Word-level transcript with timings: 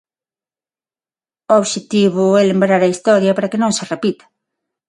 O 1.51 1.53
obxectivo 1.61 2.23
é 2.41 2.43
lembrar 2.45 2.81
a 2.83 2.91
historia 2.93 3.35
para 3.35 3.49
que 3.51 3.61
non 3.61 3.71
se 3.77 3.87
repita. 3.93 4.25